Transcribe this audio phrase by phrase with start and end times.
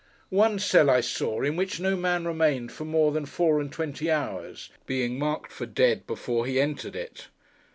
[0.31, 4.09] One cell, I saw, in which no man remained for more than four and twenty
[4.09, 7.27] hours; being marked for dead before he entered it.